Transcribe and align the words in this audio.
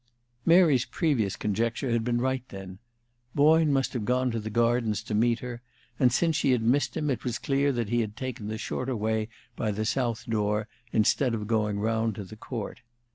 Mary's 0.47 0.85
previous 0.85 1.35
conjecture 1.35 1.91
had 1.91 2.03
been 2.03 2.19
right, 2.19 2.41
then. 2.49 2.79
Boyne 3.35 3.71
must 3.71 3.93
have 3.93 4.03
gone 4.03 4.31
to 4.31 4.39
the 4.39 4.49
gardens 4.49 5.03
to 5.03 5.13
meet 5.13 5.41
her, 5.41 5.61
and 5.99 6.11
since 6.11 6.35
she 6.35 6.53
had 6.53 6.63
missed 6.63 6.97
him, 6.97 7.07
it 7.11 7.23
was 7.23 7.37
clear 7.37 7.71
that 7.71 7.89
he 7.89 8.01
had 8.01 8.17
taken 8.17 8.47
the 8.47 8.57
shorter 8.57 8.95
way 8.95 9.29
by 9.55 9.69
the 9.69 9.85
south 9.85 10.25
door, 10.25 10.67
instead 10.91 11.35
of 11.35 11.45
going 11.45 11.79
round 11.79 12.15
to 12.15 12.23
the 12.23 12.35
court. 12.35 12.79